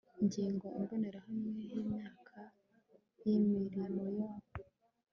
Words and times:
ngingo 0.25 0.65
imbonerahamwe 0.79 1.49
y 1.55 1.67
imyanya 1.73 2.41
y 3.25 3.27
imirimo 3.37 4.03
ya 4.17 4.31